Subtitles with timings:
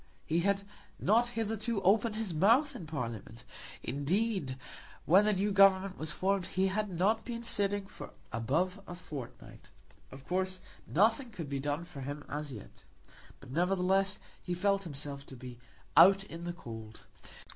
[0.25, 0.63] He had
[0.99, 3.43] not hitherto opened his mouth in Parliament.
[3.83, 4.57] Indeed,
[5.05, 9.67] when the new Government was formed he had not been sitting for above a fortnight.
[10.11, 12.83] Of course nothing could be done for him as yet.
[13.39, 15.59] But, nevertheless, he felt himself to be
[15.95, 17.01] out in the cold.